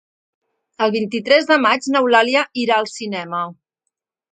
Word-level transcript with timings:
El 0.85 0.93
vint-i-tres 0.95 1.51
de 1.51 1.59
maig 1.67 1.91
n'Eulàlia 1.97 2.43
irà 2.65 2.81
al 2.85 2.91
cinema. 2.95 3.45